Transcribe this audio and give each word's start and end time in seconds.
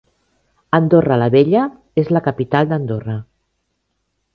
Andorra 0.77 1.19
la 1.25 1.29
Vella 1.37 1.67
és 2.05 2.13
la 2.19 2.25
capital 2.31 2.69
d'Andorra. 2.73 3.23